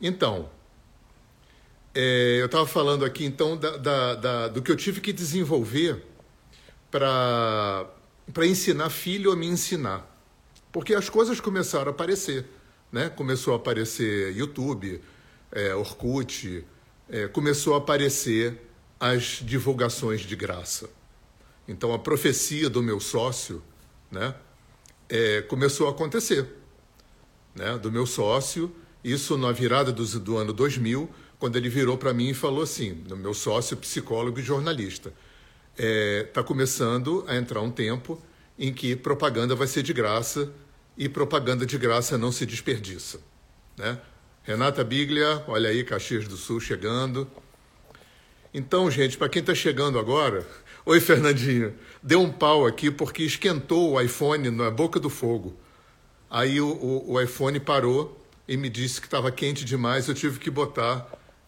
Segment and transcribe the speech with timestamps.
[0.00, 0.48] Então,
[1.94, 6.04] é, eu estava falando aqui então da, da, da, do que eu tive que desenvolver
[6.90, 7.86] para
[8.46, 10.06] ensinar filho a me ensinar.
[10.72, 12.46] Porque as coisas começaram a aparecer.
[12.92, 13.08] Né?
[13.08, 15.00] Começou a aparecer YouTube,
[15.52, 16.64] é, Orkut,
[17.08, 18.60] é, começou a aparecer
[18.98, 20.88] as divulgações de graça.
[21.66, 23.62] Então a profecia do meu sócio
[24.10, 24.34] né,
[25.08, 26.46] é, começou a acontecer.
[27.54, 28.72] Né, do meu sócio,
[29.02, 31.08] isso na virada do, do ano 2000,
[31.38, 35.12] quando ele virou para mim e falou assim, meu sócio, psicólogo e jornalista,
[35.72, 38.20] está é, tá começando a entrar um tempo
[38.58, 40.52] em que propaganda vai ser de graça
[40.98, 43.20] e propaganda de graça não se desperdiça.
[43.76, 43.98] Né?
[44.42, 47.26] Renata Biglia, olha aí, Caxias do Sul chegando.
[48.52, 50.46] Então, gente, para quem está chegando agora,
[50.84, 55.56] oi Fernandinho, deu um pau aqui porque esquentou o iPhone na boca do fogo.
[56.28, 60.38] Aí o, o, o iPhone parou e me disse que estava quente demais, eu tive
[60.38, 61.06] que botar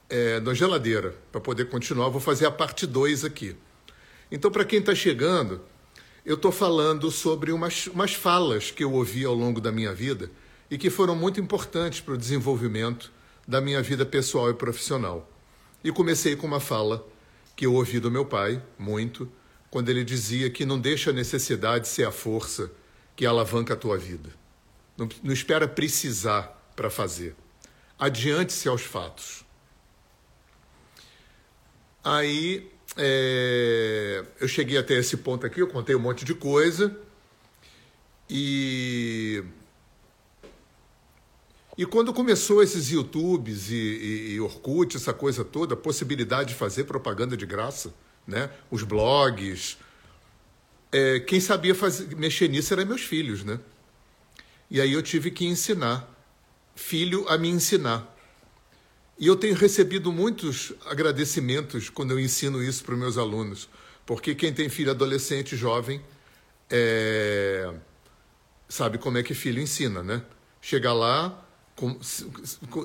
[0.09, 2.09] é, na geladeira para poder continuar.
[2.09, 3.57] Vou fazer a parte 2 aqui.
[4.31, 5.61] Então, para quem está chegando,
[6.25, 10.31] eu estou falando sobre umas, umas falas que eu ouvi ao longo da minha vida
[10.71, 13.13] e que foram muito importantes para o desenvolvimento
[13.47, 15.29] da minha vida pessoal e profissional.
[15.83, 17.07] E comecei com uma fala
[17.57, 19.29] que eu ouvi do meu pai, muito,
[19.71, 22.71] quando ele dizia que não deixa a necessidade ser a força
[23.17, 24.31] que alavanca a tua vida.
[24.97, 27.35] Não, não espera precisar para fazer.
[27.99, 29.45] Adiante-se aos fatos.
[32.05, 36.97] Aí é, eu cheguei até esse ponto aqui, eu contei um monte de coisa.
[38.29, 39.43] E.
[41.77, 46.55] E quando começou esses YouTubes e, e, e Orkut, essa coisa toda, a possibilidade de
[46.55, 47.95] fazer propaganda de graça,
[48.27, 48.51] né?
[48.71, 49.79] os blogs,
[50.93, 53.59] é, quem sabia fazer, mexer nisso eram meus filhos, né?
[54.71, 56.12] E aí eu tive que ensinar,
[56.75, 58.09] filho a me ensinar.
[59.19, 63.69] E eu tenho recebido muitos agradecimentos quando eu ensino isso para os meus alunos,
[64.05, 66.03] porque quem tem filho adolescente, jovem,
[66.69, 67.73] é...
[68.69, 70.23] sabe como é que filho ensina, né?
[70.61, 71.47] Chega lá,
[71.77, 71.99] com,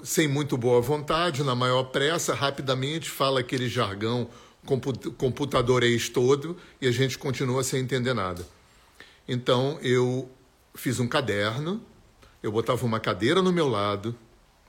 [0.04, 4.30] sem muito boa vontade, na maior pressa, rapidamente fala aquele jargão
[5.18, 8.46] computadorês todo e a gente continua sem entender nada.
[9.28, 10.30] Então eu
[10.76, 11.82] fiz um caderno,
[12.42, 14.16] eu botava uma cadeira no meu lado,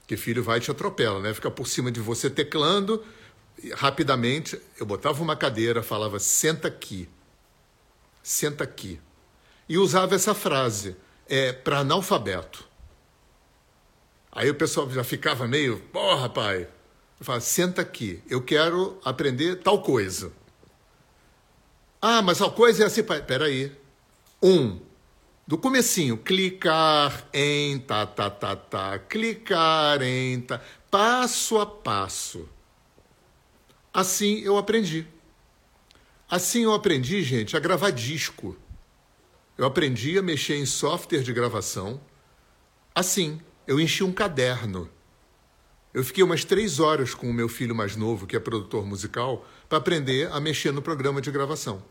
[0.07, 1.35] que filho vai e te atropela, né?
[1.35, 3.05] Fica por cima de você teclando.
[3.75, 7.09] Rapidamente, eu botava uma cadeira, falava, senta aqui.
[8.23, 9.01] Senta aqui.
[9.69, 10.97] E usava essa frase,
[11.29, 12.67] é, para analfabeto.
[14.33, 16.69] Aí o pessoal já ficava meio, porra, pai.
[17.19, 20.33] Eu falava, senta aqui, eu quero aprender tal coisa.
[22.01, 23.21] Ah, mas tal coisa é assim, pai.
[23.23, 23.77] Peraí.
[24.43, 24.81] Um,
[25.49, 30.61] do comecinho, clicar em tá, tá, tá, tá, clicar em tá,
[30.91, 32.47] passo a passo.
[33.91, 35.07] Assim eu aprendi.
[36.31, 38.55] Assim eu aprendi, gente, a gravar disco.
[39.57, 41.99] Eu aprendi a mexer em software de gravação.
[42.95, 44.91] Assim, eu enchi um caderno.
[45.95, 49.49] Eu fiquei umas três horas com o meu filho mais novo, que é produtor musical,
[49.67, 51.83] para aprender a mexer no programa de gravação.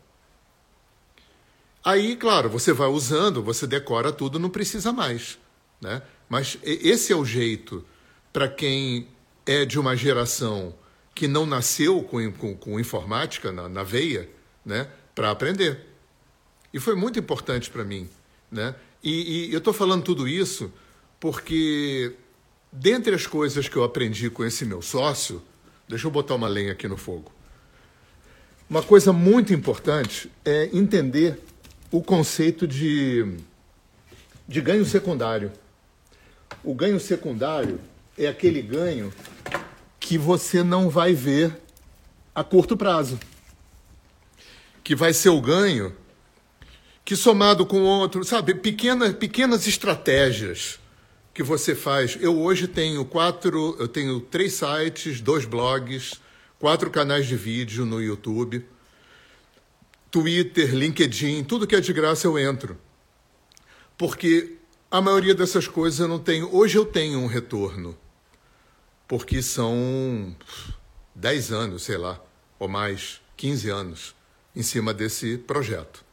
[1.88, 5.38] Aí, claro, você vai usando, você decora tudo, não precisa mais.
[5.80, 6.02] Né?
[6.28, 7.82] Mas esse é o jeito
[8.30, 9.08] para quem
[9.46, 10.74] é de uma geração
[11.14, 14.28] que não nasceu com, com, com informática na, na, veia,
[14.66, 14.86] né?
[15.14, 15.80] para aprender.
[16.74, 18.06] E foi muito importante para mim.
[18.52, 18.74] Né?
[19.02, 20.70] E, e eu estou falando tudo isso
[21.18, 22.12] porque,
[22.70, 25.40] dentre as coisas que eu aprendi com esse meu sócio,
[25.88, 27.32] deixa eu botar uma lenha aqui no fogo.
[28.68, 31.40] Uma coisa muito importante é entender
[31.90, 33.36] o conceito de,
[34.46, 35.50] de ganho secundário.
[36.62, 37.80] O ganho secundário
[38.16, 39.12] é aquele ganho
[39.98, 41.56] que você não vai ver
[42.34, 43.18] a curto prazo.
[44.84, 45.94] Que vai ser o ganho
[47.04, 50.78] que somado com outro, sabe, pequenas, pequenas estratégias
[51.32, 52.18] que você faz.
[52.20, 56.20] Eu hoje tenho quatro, eu tenho três sites, dois blogs,
[56.58, 58.64] quatro canais de vídeo no YouTube
[60.10, 62.78] Twitter, LinkedIn, tudo que é de graça eu entro.
[63.96, 64.56] Porque
[64.90, 66.54] a maioria dessas coisas eu não tenho.
[66.54, 67.96] Hoje eu tenho um retorno.
[69.06, 70.34] Porque são
[71.14, 72.22] 10 anos, sei lá,
[72.58, 74.14] ou mais, 15 anos
[74.54, 76.04] em cima desse projeto.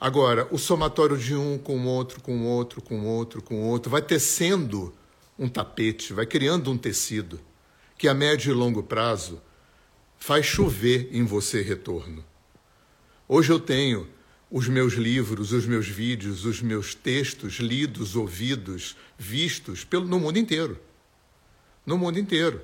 [0.00, 4.94] Agora, o somatório de um com outro, com outro, com outro, com outro, vai tecendo
[5.38, 7.40] um tapete, vai criando um tecido
[7.98, 9.42] que a médio e longo prazo
[10.16, 12.24] faz chover em você retorno.
[13.32, 14.08] Hoje eu tenho
[14.50, 20.36] os meus livros, os meus vídeos, os meus textos lidos, ouvidos, vistos pelo, no mundo
[20.36, 20.76] inteiro.
[21.86, 22.60] no mundo inteiro.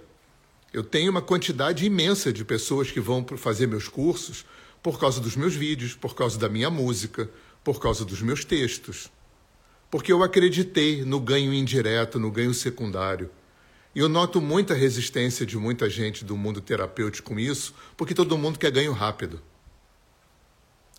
[0.73, 4.45] Eu tenho uma quantidade imensa de pessoas que vão fazer meus cursos
[4.83, 7.31] por causa dos meus vídeos, por causa da minha música,
[7.63, 9.09] por causa dos meus textos.
[9.89, 13.31] Porque eu acreditei no ganho indireto, no ganho secundário.
[13.95, 18.37] E eu noto muita resistência de muita gente do mundo terapêutico com isso, porque todo
[18.37, 19.41] mundo quer ganho rápido.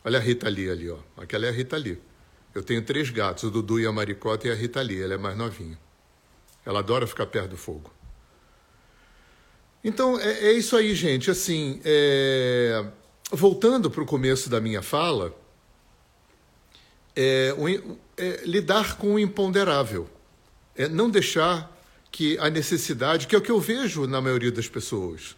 [0.08, 1.00] Olha a Rita Lee ali, ó.
[1.18, 2.00] Aquela é a Rita Lee.
[2.56, 5.02] Eu tenho três gatos, o Dudu e a Maricota e a Rita Lee.
[5.04, 5.78] Ela é mais novinha.
[6.66, 7.92] Ela adora ficar perto do fogo.
[9.84, 11.30] Então, é, é isso aí, gente.
[11.30, 12.86] Assim, é...
[13.30, 15.36] voltando para o começo da minha fala,
[17.14, 17.54] é,
[18.16, 20.10] é, lidar com o imponderável.
[20.74, 21.70] É não deixar
[22.14, 25.36] que a necessidade, que é o que eu vejo na maioria das pessoas.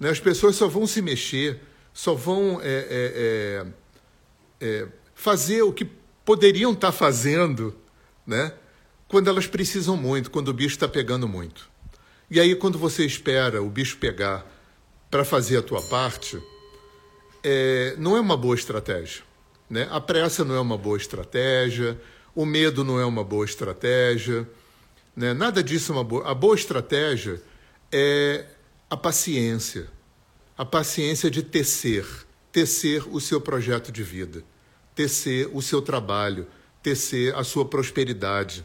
[0.00, 0.08] Né?
[0.08, 1.60] As pessoas só vão se mexer,
[1.92, 3.66] só vão é, é,
[4.60, 5.84] é, fazer o que
[6.24, 7.74] poderiam estar fazendo
[8.26, 8.52] né?
[9.08, 11.68] quando elas precisam muito, quando o bicho está pegando muito.
[12.30, 14.44] E aí, quando você espera o bicho pegar
[15.10, 16.42] para fazer a tua parte,
[17.42, 19.22] é, não é uma boa estratégia.
[19.70, 19.86] Né?
[19.90, 22.00] A pressa não é uma boa estratégia,
[22.34, 24.48] o medo não é uma boa estratégia,
[25.14, 25.32] né?
[25.32, 26.28] nada disso é uma boa.
[26.28, 27.40] A boa estratégia
[27.92, 28.46] é
[28.90, 29.88] a paciência,
[30.58, 32.04] a paciência de tecer,
[32.56, 34.42] tecer o seu projeto de vida,
[34.94, 36.46] tecer o seu trabalho,
[36.82, 38.64] tecer a sua prosperidade.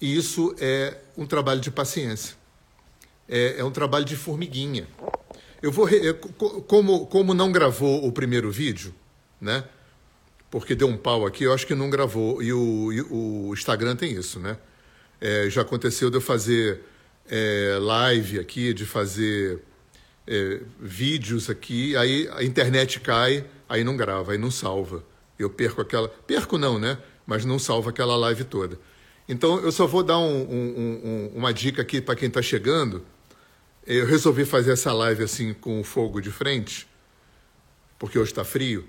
[0.00, 2.38] E isso é um trabalho de paciência
[3.30, 4.88] é, é um trabalho de formiguinha.
[5.62, 6.12] Eu vou re...
[6.66, 8.92] como como não gravou o primeiro vídeo,
[9.40, 9.64] né?
[10.50, 13.94] Porque deu um pau aqui, eu acho que não gravou e o, e o Instagram
[13.94, 14.58] tem isso, né?
[15.20, 16.80] É, já aconteceu de eu fazer
[17.30, 19.62] é, live aqui, de fazer
[20.30, 25.04] é, vídeos aqui, aí a internet cai, aí não grava, aí não salva.
[25.38, 26.08] Eu perco aquela.
[26.08, 26.96] Perco não, né?
[27.26, 28.78] Mas não salva aquela live toda.
[29.28, 33.04] Então eu só vou dar um, um, um, uma dica aqui para quem está chegando
[33.86, 36.86] eu resolvi fazer essa live assim com o fogo de frente,
[37.98, 38.86] porque hoje está frio,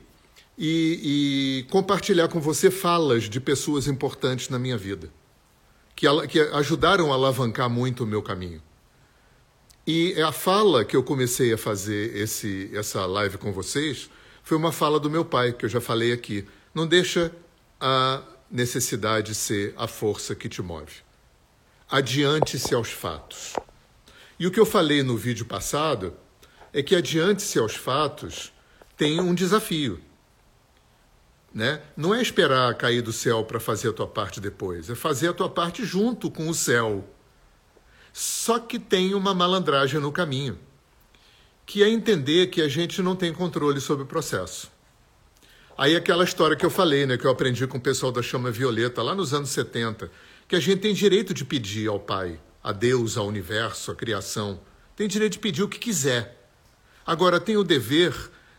[0.58, 5.10] e, e, compartilhar com você falas de pessoas importantes na minha vida,
[5.96, 8.62] que, que ajudaram a alavancar muito o meu caminho.
[9.86, 14.10] E a fala que eu comecei a fazer esse, essa live com vocês
[14.44, 16.48] foi uma fala do meu pai, que eu já falei aqui.
[16.74, 17.32] Não deixa
[17.80, 20.98] a necessidade ser a força que te move.
[21.90, 23.54] Adiante-se aos fatos.
[24.40, 26.14] E o que eu falei no vídeo passado
[26.74, 28.54] é que adiante-se aos fatos
[28.96, 30.00] tem um desafio.
[31.54, 31.82] Né?
[31.98, 35.34] Não é esperar cair do céu para fazer a tua parte depois, é fazer a
[35.34, 37.04] tua parte junto com o céu.
[38.14, 40.58] Só que tem uma malandragem no caminho,
[41.66, 44.70] que é entender que a gente não tem controle sobre o processo.
[45.78, 48.52] Aí aquela história que eu falei, né, que eu aprendi com o pessoal da Chama
[48.52, 50.12] Violeta lá nos anos 70,
[50.48, 54.60] que a gente tem direito de pedir ao Pai a Deus, ao universo, à criação.
[54.96, 56.38] Tem direito de pedir o que quiser.
[57.06, 58.14] Agora tem o dever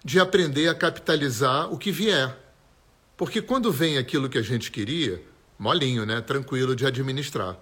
[0.04, 2.36] de aprender a capitalizar o que vier.
[3.16, 5.22] Porque quando vem aquilo que a gente queria,
[5.58, 6.20] molinho, né?
[6.20, 7.56] Tranquilo de administrar.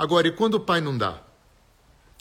[0.00, 1.20] Agora, e quando o pai não dá?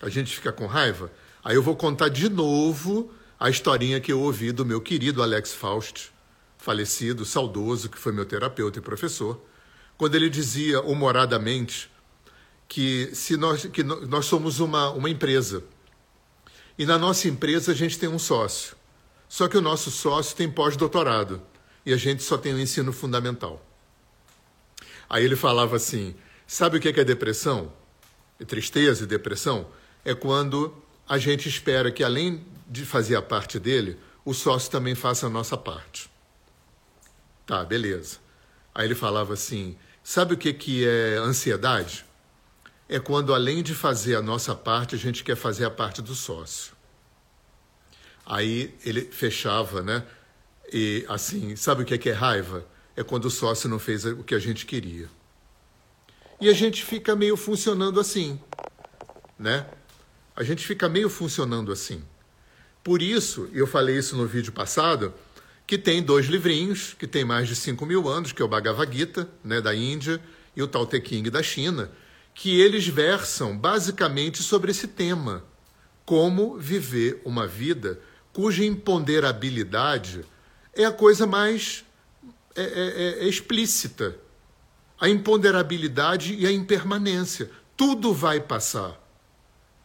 [0.02, 1.10] A gente fica com raiva?
[1.42, 3.10] Aí eu vou contar de novo
[3.40, 6.12] a historinha que eu ouvi do meu querido Alex Faust,
[6.58, 9.42] falecido, saudoso, que foi meu terapeuta e professor,
[9.98, 11.90] quando ele dizia humoradamente
[12.68, 15.64] que se nós, que nós somos uma, uma empresa.
[16.78, 18.76] E na nossa empresa a gente tem um sócio.
[19.30, 21.42] Só que o nosso sócio tem pós-doutorado
[21.86, 23.66] e a gente só tem o ensino fundamental.
[25.10, 26.14] Aí ele falava assim:
[26.52, 27.72] sabe o que é depressão?
[28.40, 29.68] E tristeza e depressão?
[30.04, 30.76] É quando
[31.08, 35.30] a gente espera que, além de fazer a parte dele, o sócio também faça a
[35.30, 36.10] nossa parte.
[37.46, 38.18] Tá, beleza.
[38.74, 42.06] Aí ele falava assim: sabe o que é ansiedade?
[42.90, 46.16] é quando, além de fazer a nossa parte, a gente quer fazer a parte do
[46.16, 46.74] sócio.
[48.26, 50.04] Aí ele fechava, né?
[50.74, 52.66] E assim, sabe o que é, que é raiva?
[52.96, 55.08] É quando o sócio não fez o que a gente queria.
[56.42, 58.40] E a gente fica meio funcionando assim,
[59.38, 59.66] né?
[60.36, 62.02] A gente fica meio funcionando assim.
[62.84, 65.14] Por isso, eu falei isso no vídeo passado,
[65.68, 68.96] que tem dois livrinhos, que tem mais de 5 mil anos, que é o Bhagavad
[68.96, 70.22] Gita, né, da Índia,
[70.56, 71.92] e o Tao Te Ching da China,
[72.34, 75.44] que eles versam basicamente sobre esse tema:
[76.06, 78.00] como viver uma vida
[78.32, 80.24] cuja imponderabilidade
[80.74, 81.84] é a coisa mais
[82.56, 84.16] é, é, é, explícita.
[85.00, 87.50] A imponderabilidade e a impermanência.
[87.78, 89.00] Tudo vai passar.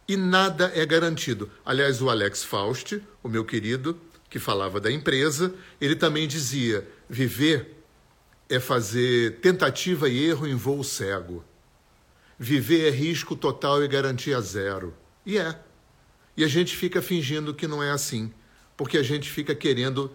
[0.08, 1.50] E nada é garantido.
[1.64, 7.84] Aliás, o Alex Faust, o meu querido, que falava da empresa, ele também dizia: viver
[8.48, 11.44] é fazer tentativa e erro em voo cego.
[12.38, 14.92] Viver é risco total e garantia zero.
[15.24, 15.58] E é.
[16.36, 18.32] E a gente fica fingindo que não é assim,
[18.76, 20.10] porque a gente fica querendo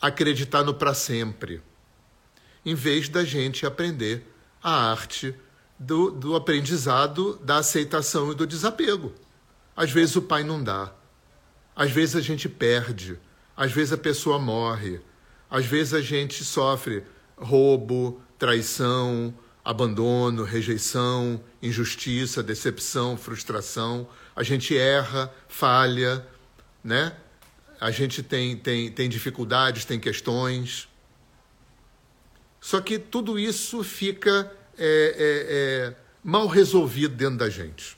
[0.00, 1.60] acreditar no para sempre,
[2.64, 4.24] em vez da gente aprender
[4.62, 5.34] a arte
[5.78, 9.12] do, do aprendizado, da aceitação e do desapego.
[9.76, 10.92] Às vezes o pai não dá,
[11.74, 13.18] às vezes a gente perde,
[13.56, 15.00] às vezes a pessoa morre,
[15.48, 17.04] às vezes a gente sofre
[17.36, 19.32] roubo, traição,
[19.64, 24.08] abandono, rejeição, injustiça, decepção, frustração.
[24.34, 26.26] A gente erra, falha,
[26.82, 27.14] né?
[27.80, 30.87] A gente tem, tem, tem dificuldades, tem questões.
[32.60, 35.46] Só que tudo isso fica é, é,
[35.90, 37.96] é, mal resolvido dentro da gente.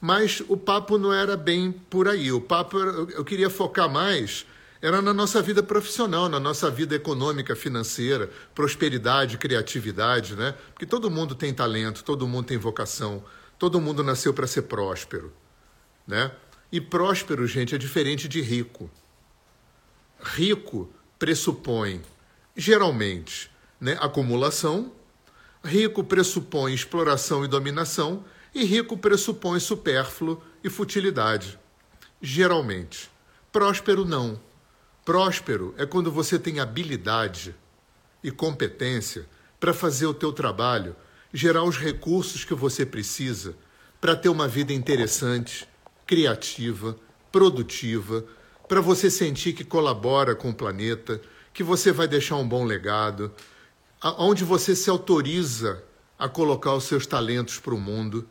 [0.00, 2.32] Mas o papo não era bem por aí.
[2.32, 4.46] O papo, eu queria focar mais
[4.82, 10.54] era na nossa vida profissional, na nossa vida econômica, financeira, prosperidade, criatividade, né?
[10.72, 13.22] Porque todo mundo tem talento, todo mundo tem vocação,
[13.58, 15.32] todo mundo nasceu para ser próspero,
[16.06, 16.32] né?
[16.72, 18.90] E próspero, gente, é diferente de rico.
[20.22, 22.00] Rico pressupõe,
[22.60, 23.50] geralmente,
[23.80, 24.92] né, acumulação,
[25.64, 28.24] rico pressupõe exploração e dominação,
[28.54, 31.58] e rico pressupõe supérfluo e futilidade.
[32.20, 33.10] Geralmente.
[33.50, 34.38] Próspero não
[35.04, 37.54] Próspero é quando você tem habilidade
[38.22, 39.26] e competência
[39.58, 40.94] para fazer o teu trabalho,
[41.32, 43.56] gerar os recursos que você precisa
[44.00, 45.66] para ter uma vida interessante,
[46.06, 46.96] criativa,
[47.32, 48.24] produtiva,
[48.68, 51.20] para você sentir que colabora com o planeta,
[51.52, 53.32] que você vai deixar um bom legado,
[54.02, 55.82] onde você se autoriza
[56.18, 58.28] a colocar os seus talentos para o mundo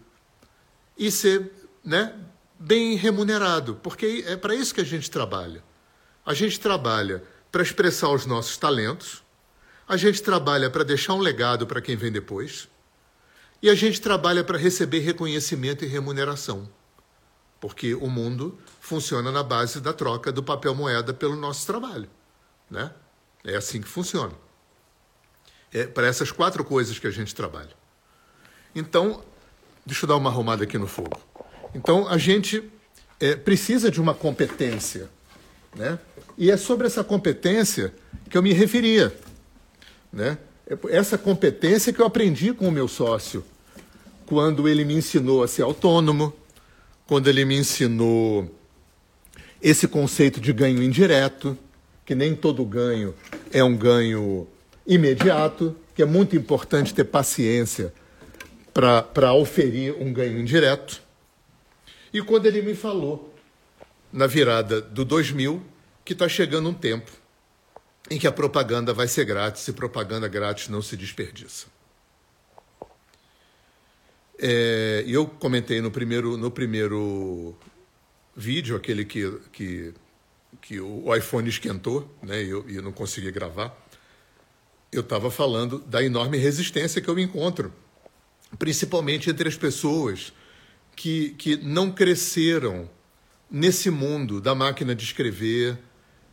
[0.98, 1.52] e ser
[1.84, 2.16] né,
[2.60, 5.64] bem remunerado, porque é para isso que a gente trabalha.
[6.26, 9.24] A gente trabalha para expressar os nossos talentos,
[9.88, 12.68] a gente trabalha para deixar um legado para quem vem depois,
[13.62, 16.70] e a gente trabalha para receber reconhecimento e remuneração.
[17.60, 22.10] Porque o mundo funciona na base da troca do papel moeda pelo nosso trabalho.
[22.70, 22.92] Né?
[23.52, 24.34] É assim que funciona.
[25.72, 27.78] É para essas quatro coisas que a gente trabalha.
[28.76, 29.24] Então,
[29.86, 31.20] deixa eu dar uma arrumada aqui no fogo.
[31.74, 32.64] Então, a gente
[33.20, 35.10] é, precisa de uma competência
[35.76, 36.00] né?
[36.38, 37.94] E é sobre essa competência
[38.30, 39.14] que eu me referia.
[40.12, 40.38] Né?
[40.68, 43.44] É essa competência que eu aprendi com o meu sócio,
[44.26, 46.34] quando ele me ensinou a ser autônomo,
[47.08, 48.56] quando ele me ensinou
[49.62, 51.58] esse conceito de ganho indireto,
[52.06, 53.14] que nem todo ganho
[53.52, 54.48] é um ganho
[54.86, 57.94] imediato, que é muito importante ter paciência
[58.74, 61.02] para oferir um ganho indireto.
[62.14, 63.34] E quando ele me falou
[64.12, 65.62] na virada do 2000
[66.04, 67.12] que está chegando um tempo
[68.10, 71.68] em que a propaganda vai ser grátis e propaganda grátis não se desperdiça.
[74.40, 77.56] É, eu comentei no primeiro, no primeiro
[78.36, 79.94] vídeo, aquele que, que,
[80.62, 83.76] que o iPhone esquentou né, e eu, eu não consegui gravar,
[84.92, 87.74] eu estava falando da enorme resistência que eu encontro,
[88.58, 90.34] principalmente entre as pessoas
[90.96, 92.90] que, que não cresceram
[93.50, 95.78] nesse mundo da máquina de escrever,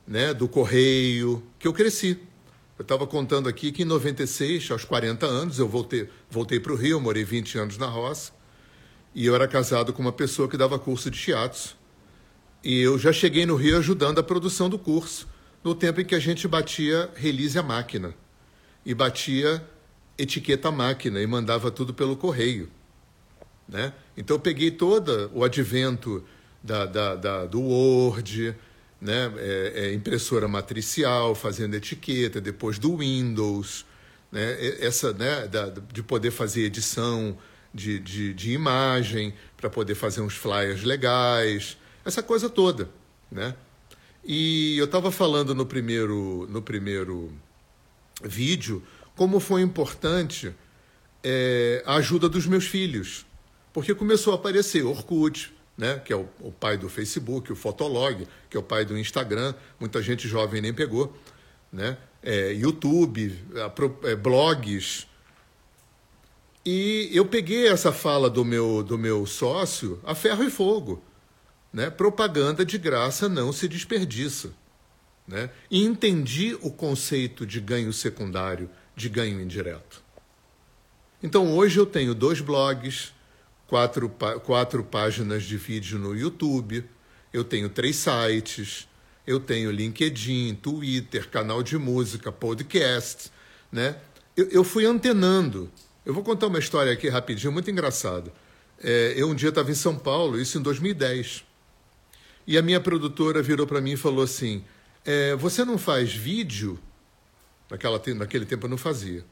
[0.07, 2.19] né, do correio, que eu cresci.
[2.79, 6.77] Eu estava contando aqui que em 96, aos 40 anos, eu voltei, voltei para o
[6.77, 8.33] Rio, morei 20 anos na roça,
[9.15, 11.75] e eu era casado com uma pessoa que dava curso de teatro.
[12.67, 15.29] E eu já cheguei no Rio ajudando a produção do curso,
[15.63, 18.13] no tempo em que a gente batia release à máquina,
[18.85, 19.65] e batia
[20.19, 22.69] etiqueta à máquina, e mandava tudo pelo correio.
[23.69, 23.93] Né?
[24.17, 26.25] Então eu peguei todo o advento
[26.61, 28.57] da, da, da, do Word,
[29.01, 29.33] né?
[29.37, 33.87] É, é impressora matricial, fazendo etiqueta, depois do Windows,
[34.33, 34.57] né?
[34.81, 35.47] essa né?
[35.47, 37.39] Da, de poder fazer edição
[37.73, 42.89] de, de, de imagem, para poder fazer uns flyers legais, essa coisa toda.
[43.31, 43.55] Né?
[44.25, 47.33] E eu estava falando no primeiro, no primeiro
[48.23, 48.83] vídeo
[49.15, 50.55] como foi importante
[51.23, 53.27] é, a ajuda dos meus filhos,
[53.73, 58.27] porque começou a aparecer Orkut, né, que é o, o, pai do Facebook, o Fotolog,
[58.49, 61.17] que é o pai do Instagram, muita gente jovem nem pegou,
[61.73, 63.39] né, é, YouTube,
[64.05, 65.07] é, blogs.
[66.65, 71.03] E eu peguei essa fala do meu, do meu sócio a ferro e fogo.
[71.77, 71.91] Né?
[71.91, 74.51] Propaganda de graça não se desperdiça.
[75.29, 75.51] Né?
[75.71, 80.03] E entendi o conceito de ganho secundário, de ganho indireto.
[81.23, 83.13] Então hoje eu tenho dois blogs,
[83.67, 84.09] quatro,
[84.43, 86.83] quatro páginas de vídeo no YouTube,
[87.31, 88.89] eu tenho três sites,
[89.27, 93.31] eu tenho LinkedIn, Twitter, canal de música, podcast,
[93.71, 93.99] né?
[94.35, 95.71] Eu, eu fui antenando
[96.07, 98.33] Eu vou contar uma história aqui rapidinho, muito engraçada.
[98.83, 101.45] É, eu um dia estava em São Paulo, isso em 2010.
[102.47, 104.65] E a minha produtora virou para mim e falou assim:
[105.05, 106.79] é, Você não faz vídeo?
[107.69, 109.25] Naquela, naquele tempo eu não fazia.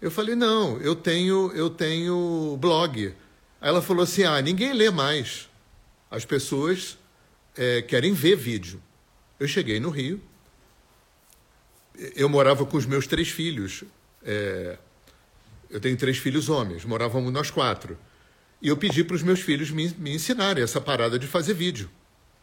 [0.00, 3.14] Eu falei: Não, eu tenho, eu tenho blog.
[3.60, 5.48] Aí ela falou assim: Ah, ninguém lê mais.
[6.10, 6.96] As pessoas
[7.56, 8.80] é, querem ver vídeo.
[9.40, 10.22] Eu cheguei no Rio.
[12.14, 13.82] Eu morava com os meus três filhos.
[14.22, 14.78] É,
[15.68, 17.98] eu tenho três filhos homens, morávamos nós quatro.
[18.60, 21.90] E eu pedi para os meus filhos me, me ensinarem essa parada de fazer vídeo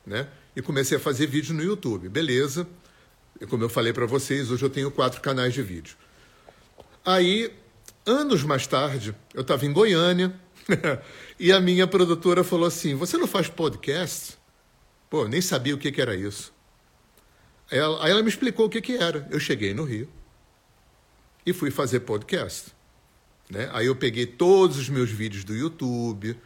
[0.06, 0.28] né?
[0.56, 2.10] E comecei a fazer vídeo no YouTube.
[2.10, 2.68] Beleza.
[3.40, 5.96] E como eu falei para vocês, hoje eu tenho quatro canais de vídeo.
[7.06, 7.54] Aí,
[8.06, 10.34] anos mais tarde, eu estava em Goiânia
[11.40, 14.38] e a minha produtora falou assim: Você não faz podcast?
[15.10, 16.54] Pô, nem sabia o que, que era isso.
[17.72, 19.28] Aí ela, aí ela me explicou o que, que era.
[19.32, 20.10] Eu cheguei no Rio
[21.46, 22.74] e fui fazer podcast.
[23.50, 23.70] Né?
[23.74, 26.38] Aí eu peguei todos os meus vídeos do YouTube,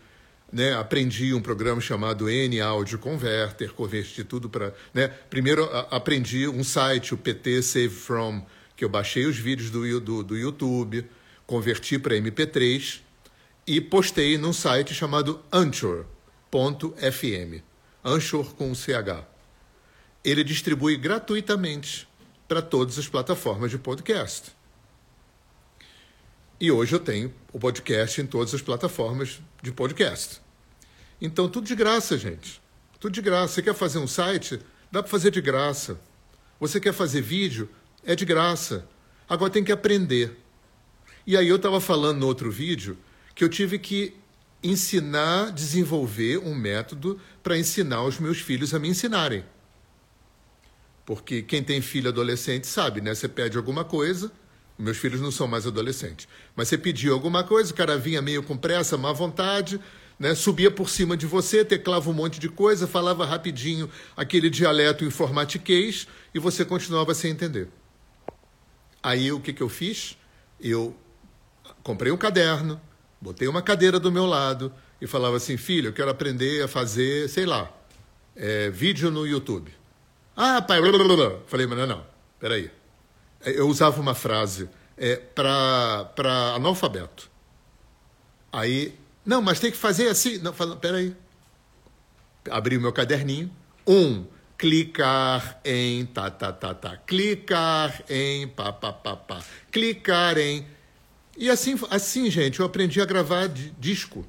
[0.54, 4.74] né, aprendi um programa chamado N Audio Converter, converti tudo para.
[4.94, 8.46] Né, primeiro a, aprendi um site, o PT Save From,
[8.76, 11.10] que eu baixei os vídeos do, do, do YouTube,
[11.48, 13.02] converti para MP3
[13.66, 16.06] e postei num site chamado Anchor.fm.
[18.06, 19.26] Anchor com CH.
[20.24, 22.08] Ele distribui gratuitamente
[22.48, 24.52] para todas as plataformas de podcast.
[26.60, 30.43] E hoje eu tenho o podcast em todas as plataformas de podcast.
[31.24, 32.62] Então, tudo de graça, gente.
[33.00, 33.54] Tudo de graça.
[33.54, 34.60] Você quer fazer um site?
[34.92, 35.98] Dá para fazer de graça.
[36.60, 37.70] Você quer fazer vídeo?
[38.04, 38.86] É de graça.
[39.30, 40.38] Agora tem que aprender.
[41.26, 42.98] E aí eu estava falando no outro vídeo
[43.34, 44.14] que eu tive que
[44.62, 49.46] ensinar, desenvolver um método para ensinar os meus filhos a me ensinarem.
[51.06, 53.16] Porque quem tem filho adolescente sabe, né?
[53.16, 54.30] Você pede alguma coisa,
[54.78, 58.44] meus filhos não são mais adolescentes, mas você pediu alguma coisa, o cara vinha meio
[58.44, 59.80] com pressa, má vontade,
[60.24, 60.34] né?
[60.34, 66.08] subia por cima de você, teclava um monte de coisa, falava rapidinho aquele dialeto informatiquês
[66.34, 67.68] e você continuava sem entender.
[69.04, 70.18] Aí o que, que eu fiz?
[70.62, 70.96] Eu
[71.84, 72.80] comprei um caderno,
[73.20, 77.28] botei uma cadeira do meu lado e falava assim: filho, eu quero aprender a fazer,
[77.28, 77.70] sei lá,
[78.34, 79.74] é, vídeo no YouTube.
[80.38, 81.40] Ah, pai, blá, blá, blá.
[81.48, 82.06] falei, mas não, não,
[82.40, 82.72] peraí.
[83.44, 87.30] Eu usava uma frase é, para analfabeto.
[88.54, 90.38] Aí não, mas tem que fazer assim.
[90.40, 91.16] Não, fala, peraí.
[92.50, 93.50] Abri o meu caderninho.
[93.88, 94.26] Um,
[94.58, 96.98] clicar em tá, tá, tá, tá.
[96.98, 99.44] Clicar em pá, pá, pá, pá.
[99.72, 100.66] Clicar em.
[101.38, 104.26] E assim, assim, gente, eu aprendi a gravar disco.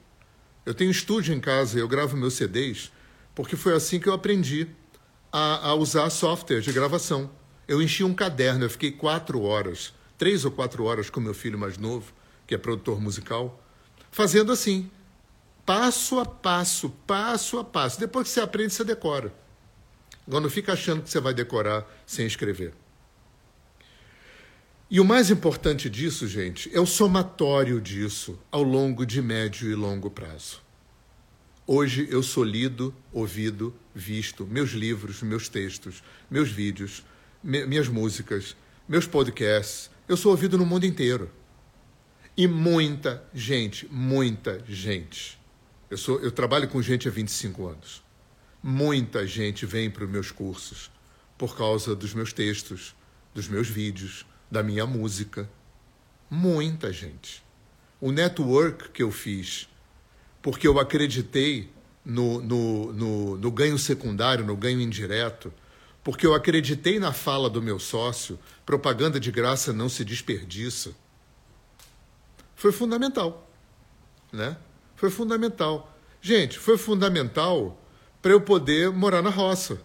[0.65, 2.91] Eu tenho estúdio em casa, eu gravo meus CDs,
[3.35, 4.67] porque foi assim que eu aprendi
[5.31, 7.31] a, a usar software de gravação.
[7.69, 11.59] Eu enchi um caderno, eu fiquei quatro horas, três ou quatro horas com meu filho
[11.59, 12.15] mais novo,
[12.47, 13.63] que é produtor musical
[14.15, 14.89] fazendo assim,
[15.67, 17.99] passo a passo, passo a passo.
[17.99, 19.35] Depois que você aprende, você decora.
[20.25, 22.73] Agora não fica achando que você vai decorar sem escrever.
[24.89, 29.75] E o mais importante disso, gente, é o somatório disso ao longo de médio e
[29.75, 30.63] longo prazo.
[31.67, 37.05] Hoje eu sou lido, ouvido, visto, meus livros, meus textos, meus vídeos,
[37.43, 38.55] me minhas músicas,
[38.89, 41.33] meus podcasts, eu sou ouvido no mundo inteiro.
[42.37, 45.39] E muita gente, muita gente.
[45.89, 48.03] Eu, sou, eu trabalho com gente há 25 anos.
[48.61, 50.91] Muita gente vem para os meus cursos
[51.39, 52.97] por causa dos meus textos,
[53.33, 55.49] dos meus vídeos, da minha música.
[56.29, 57.45] Muita gente.
[58.01, 59.69] O network que eu fiz,
[60.43, 61.71] porque eu acreditei
[62.05, 65.55] no, no, no, no ganho secundário, no ganho indireto,
[66.03, 70.97] porque eu acreditei na fala do meu sócio, propaganda de graça não se desperdiça
[72.55, 73.49] foi fundamental.
[74.33, 74.57] Né?
[74.97, 75.95] Foi fundamental.
[76.21, 77.79] Gente, foi fundamental
[78.23, 79.81] para eu poder morar na roça.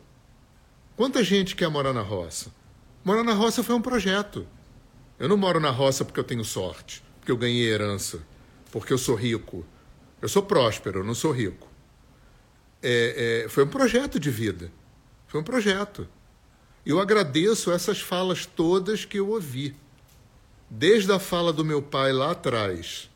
[0.96, 2.52] Quanta gente quer morar na roça?
[3.04, 4.48] Morar na roça foi um projeto.
[5.18, 8.22] Eu não moro na roça porque eu tenho sorte, porque eu ganhei herança,
[8.72, 9.66] porque eu sou rico.
[10.22, 11.68] Eu sou próspero, eu não sou rico.
[12.82, 14.72] É, é, foi um projeto de vida.
[15.28, 16.08] Foi um projeto.
[16.86, 19.76] Eu agradeço essas falas todas que eu ouvi
[20.70, 23.10] desde a fala do meu pai lá atrás.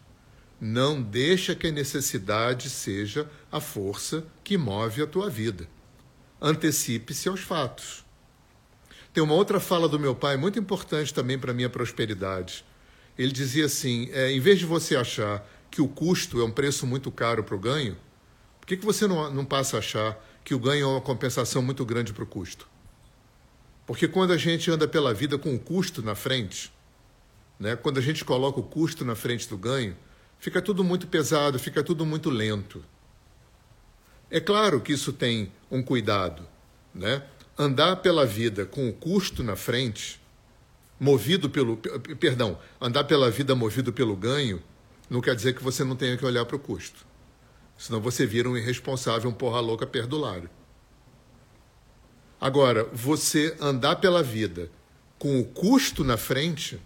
[0.59, 5.67] Não deixa que a necessidade seja a força que move a tua vida.
[6.41, 8.03] Antecipe-se aos fatos.
[9.13, 12.65] Tem uma outra fala do meu pai muito importante também para a minha prosperidade.
[13.17, 16.87] Ele dizia assim: é, em vez de você achar que o custo é um preço
[16.87, 17.95] muito caro para o ganho,
[18.59, 21.61] por que, que você não, não passa a achar que o ganho é uma compensação
[21.61, 22.67] muito grande para o custo?
[23.85, 26.72] Porque quando a gente anda pela vida com o custo na frente,
[27.59, 27.75] né?
[27.75, 29.95] Quando a gente coloca o custo na frente do ganho,
[30.39, 32.83] fica tudo muito pesado, fica tudo muito lento.
[34.29, 36.47] É claro que isso tem um cuidado,
[36.93, 37.23] né?
[37.57, 40.19] Andar pela vida com o custo na frente,
[40.99, 41.77] movido pelo,
[42.19, 44.61] perdão, andar pela vida movido pelo ganho,
[45.09, 47.05] não quer dizer que você não tenha que olhar para o custo.
[47.77, 50.49] Senão você vira um irresponsável, um porra louca perdulário.
[52.39, 54.69] Agora, você andar pela vida
[55.17, 56.79] com o custo na frente,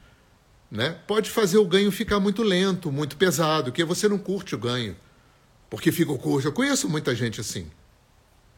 [0.69, 4.57] né, pode fazer o ganho ficar muito lento, muito pesado, que você não curte o
[4.57, 4.95] ganho,
[5.69, 6.47] porque fica o custo.
[6.47, 7.67] Eu conheço muita gente assim,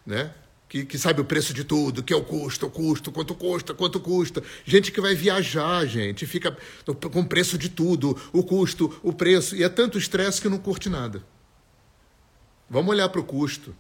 [0.06, 0.34] né?
[0.68, 3.74] Que, que sabe o preço de tudo, que é o custo, o custo, quanto custa,
[3.74, 4.44] quanto custa.
[4.64, 6.56] Gente que vai viajar, gente, fica
[7.12, 10.60] com o preço de tudo, o custo, o preço, e é tanto estresse que não
[10.60, 11.24] curte nada.
[12.70, 13.76] Vamos olhar para o custo,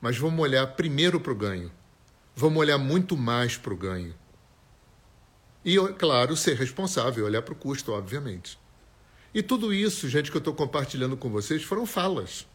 [0.00, 1.70] mas vamos olhar primeiro para o ganho.
[2.34, 4.12] Vamos olhar muito mais para o ganho.
[5.64, 8.58] E, claro, ser responsável, olhar para o custo, obviamente.
[9.34, 12.46] E tudo isso, gente, que eu estou compartilhando com vocês, foram falas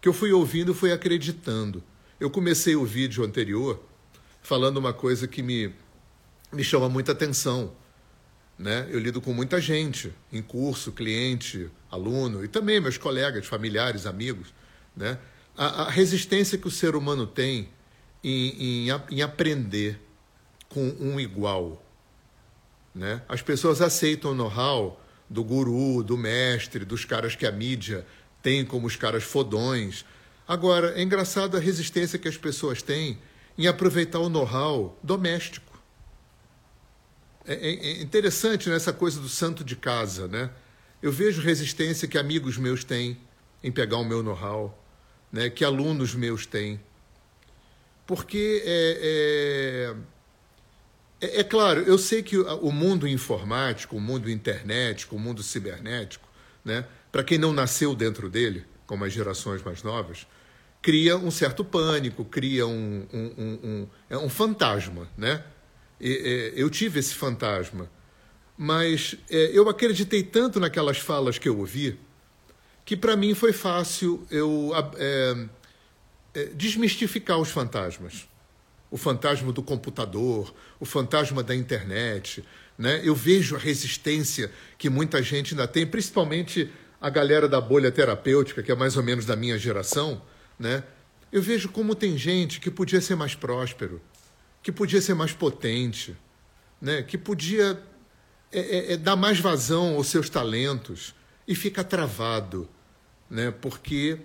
[0.00, 1.82] que eu fui ouvindo e fui acreditando.
[2.18, 3.82] Eu comecei o vídeo anterior
[4.42, 5.74] falando uma coisa que me,
[6.52, 7.72] me chama muita atenção.
[8.58, 8.86] Né?
[8.90, 14.54] Eu lido com muita gente, em curso, cliente, aluno, e também meus colegas, familiares, amigos.
[14.96, 15.18] Né?
[15.56, 17.68] A, a resistência que o ser humano tem
[18.22, 20.00] em, em, em aprender
[20.68, 21.82] com um igual.
[22.94, 23.22] Né?
[23.28, 28.06] As pessoas aceitam o know-how do guru, do mestre, dos caras que a mídia
[28.42, 30.04] tem como os caras fodões.
[30.46, 33.18] Agora, é engraçado a resistência que as pessoas têm
[33.56, 35.70] em aproveitar o know-how doméstico.
[37.46, 40.50] É, é, é interessante nessa né, coisa do santo de casa, né?
[41.02, 43.18] Eu vejo resistência que amigos meus têm
[43.62, 44.78] em pegar o meu know-how,
[45.32, 45.48] né?
[45.48, 46.80] que alunos meus têm.
[48.06, 49.96] Porque é, é,
[51.20, 56.28] é, é, claro, eu sei que o mundo informático, o mundo internet, o mundo cibernético,
[56.64, 60.26] né, para quem não nasceu dentro dele, como as gerações mais novas,
[60.82, 65.08] cria um certo pânico, cria um, um, um, um, é um fantasma.
[65.16, 65.44] Né?
[66.00, 66.12] E,
[66.56, 67.90] é, eu tive esse fantasma,
[68.56, 71.98] mas é, eu acreditei tanto naquelas falas que eu ouvi
[72.84, 75.46] que para mim foi fácil eu é,
[76.34, 78.28] é, desmistificar os fantasmas.
[78.90, 82.44] O fantasma do computador, o fantasma da internet.
[82.76, 83.00] Né?
[83.04, 88.62] Eu vejo a resistência que muita gente ainda tem, principalmente a galera da bolha terapêutica,
[88.62, 90.20] que é mais ou menos da minha geração.
[90.58, 90.82] Né?
[91.32, 94.00] Eu vejo como tem gente que podia ser mais próspero,
[94.62, 96.16] que podia ser mais potente,
[96.80, 97.02] né?
[97.02, 97.80] que podia
[98.52, 101.14] é, é, é dar mais vazão aos seus talentos
[101.46, 102.68] e fica travado,
[103.28, 103.50] né?
[103.50, 104.18] porque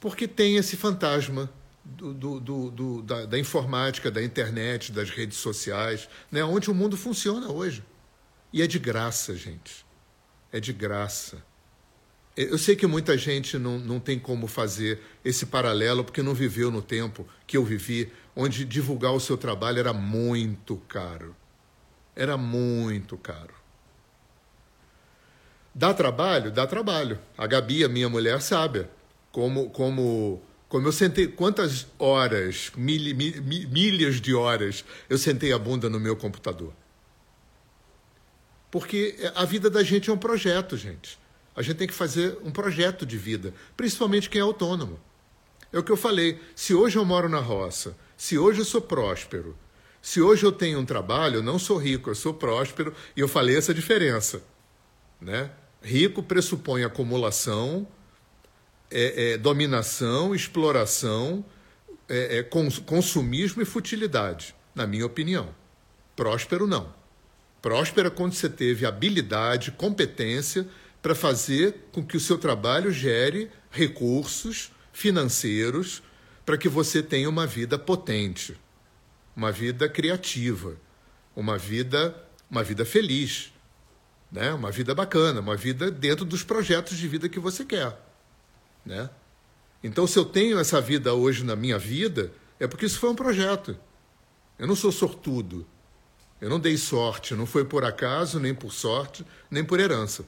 [0.00, 1.52] porque tem esse fantasma
[1.84, 6.44] do, do, do, da, da, informática, da internet, das redes sociais, né?
[6.44, 7.82] onde o mundo funciona hoje.
[8.52, 9.84] E é de graça, gente.
[10.52, 11.42] É de graça.
[12.36, 16.70] Eu sei que muita gente não, não tem como fazer esse paralelo porque não viveu
[16.70, 21.34] no tempo que eu vivi, onde divulgar o seu trabalho era muito caro.
[22.14, 23.54] Era muito caro.
[25.74, 26.50] Dá trabalho?
[26.50, 27.18] Dá trabalho.
[27.36, 28.86] A Gabi, a minha mulher, sabe
[29.32, 35.58] como, como, como eu sentei, quantas horas, mil, mil, milhas de horas, eu sentei a
[35.58, 36.72] bunda no meu computador.
[38.70, 41.18] Porque a vida da gente é um projeto, gente.
[41.56, 45.00] A gente tem que fazer um projeto de vida, principalmente quem é autônomo.
[45.72, 46.40] É o que eu falei.
[46.54, 49.58] Se hoje eu moro na roça, se hoje eu sou próspero,
[50.00, 53.26] se hoje eu tenho um trabalho, eu não sou rico, eu sou próspero, e eu
[53.26, 54.40] falei essa diferença.
[55.20, 55.50] Né?
[55.82, 57.88] Rico pressupõe acumulação,
[58.90, 61.44] é, é, dominação, exploração,
[62.08, 65.54] é, é cons consumismo e futilidade, na minha opinião.
[66.16, 66.92] Próspero, não.
[67.62, 70.66] Próspero é quando você teve habilidade, competência
[71.00, 76.02] para fazer com que o seu trabalho gere recursos financeiros
[76.44, 78.58] para que você tenha uma vida potente,
[79.36, 80.76] uma vida criativa,
[81.34, 82.14] uma vida,
[82.50, 83.52] uma vida feliz,
[84.32, 84.52] né?
[84.52, 87.96] uma vida bacana, uma vida dentro dos projetos de vida que você quer.
[88.90, 89.08] Né?
[89.84, 93.14] Então, se eu tenho essa vida hoje na minha vida, é porque isso foi um
[93.14, 93.78] projeto.
[94.58, 95.64] Eu não sou sortudo.
[96.40, 100.24] Eu não dei sorte, não foi por acaso, nem por sorte, nem por herança.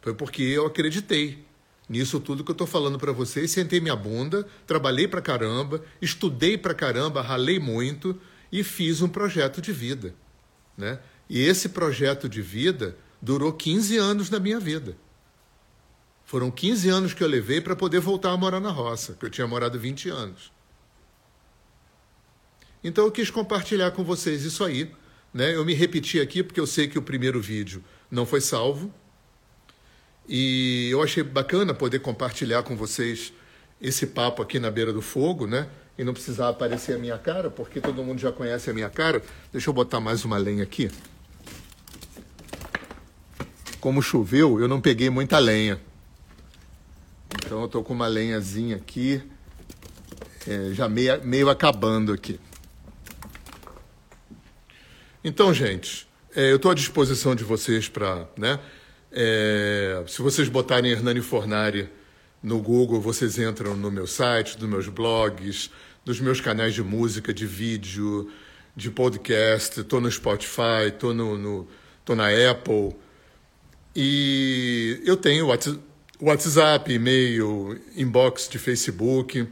[0.00, 1.44] Foi porque eu acreditei
[1.86, 3.50] nisso tudo que eu estou falando para vocês.
[3.50, 8.18] Sentei minha bunda, trabalhei para caramba, estudei para caramba, ralei muito
[8.50, 10.14] e fiz um projeto de vida.
[10.78, 10.98] Né?
[11.28, 14.96] E esse projeto de vida durou 15 anos na minha vida.
[16.32, 19.28] Foram 15 anos que eu levei para poder voltar a morar na roça, que eu
[19.28, 20.50] tinha morado 20 anos.
[22.82, 24.90] Então eu quis compartilhar com vocês isso aí,
[25.34, 25.54] Né?
[25.54, 28.90] Eu me repeti aqui porque eu sei que o primeiro vídeo não foi salvo.
[30.26, 33.30] E eu achei bacana poder compartilhar com vocês
[33.78, 35.68] esse papo aqui na beira do fogo, né?
[35.98, 39.22] E não precisar aparecer a minha cara, porque todo mundo já conhece a minha cara.
[39.52, 40.90] Deixa eu botar mais uma lenha aqui.
[43.80, 45.78] Como choveu, eu não peguei muita lenha.
[47.36, 49.22] Então eu tô com uma lenhazinha aqui,
[50.46, 52.38] é, já meio, meio acabando aqui.
[55.24, 58.58] Então, gente, é, eu estou à disposição de vocês para, né?
[59.12, 61.88] É, se vocês botarem Hernani Fornari
[62.42, 65.70] no Google, vocês entram no meu site, nos meus blogs,
[66.04, 68.32] nos meus canais de música, de vídeo,
[68.74, 69.80] de podcast.
[69.80, 71.68] Estou no Spotify, estou no, no,
[72.04, 72.96] tô na Apple.
[73.94, 75.78] E eu tenho WhatsApp,
[76.88, 79.44] e-mail, inbox de Facebook.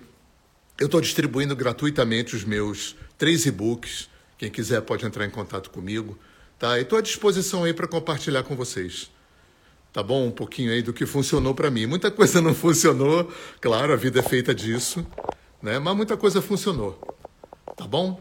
[0.79, 4.09] Eu estou distribuindo gratuitamente os meus três e-books.
[4.39, 6.17] Quem quiser pode entrar em contato comigo.
[6.61, 6.79] Tá?
[6.79, 9.11] Estou à disposição aí para compartilhar com vocês.
[9.93, 10.29] Tá bom?
[10.29, 11.87] Um pouquinho aí do que funcionou para mim.
[11.87, 13.29] Muita coisa não funcionou,
[13.61, 15.05] claro, a vida é feita disso,
[15.61, 15.81] né?
[15.81, 17.01] Mas muita coisa funcionou.
[17.77, 18.21] Tá bom?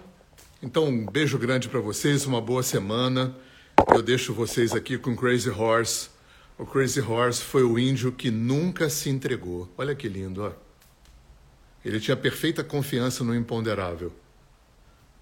[0.64, 3.36] Então, um beijo grande para vocês, uma boa semana.
[3.94, 6.10] Eu deixo vocês aqui com Crazy Horse.
[6.60, 9.74] O Crazy Horse foi o índio que nunca se entregou.
[9.78, 10.52] Olha que lindo, ó.
[11.86, 14.14] Ele tinha perfeita confiança no imponderável.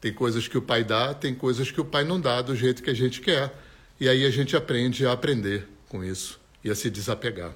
[0.02, 2.82] Tem coisas que o pai dá, tem coisas que o pai não dá do jeito
[2.82, 3.56] que a gente quer.
[4.00, 7.54] E aí a gente aprende a aprender com isso e a se desapegar.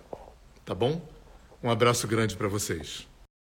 [0.63, 1.03] Tá bom?
[1.63, 3.07] Um abraço grande para vocês.